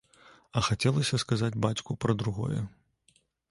А 0.57 0.63
хацелася 0.67 1.19
сказаць 1.25 1.59
бацьку 1.67 1.99
пра 2.05 2.17
другое. 2.25 2.59